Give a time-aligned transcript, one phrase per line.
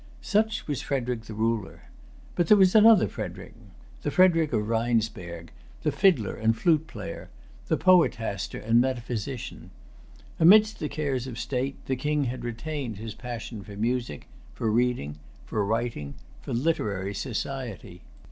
[0.23, 1.83] Such was Frederic the Ruler.
[2.33, 5.51] But there was another Frederic,—the Frederic of Rheinsberg,
[5.83, 7.29] the fiddler and flute player,
[7.67, 9.69] the poetaster and metaphysician.
[10.39, 14.25] Amidst the cares of state the King had retained his passion for music,
[14.55, 18.01] for reading, for writing, for literary society.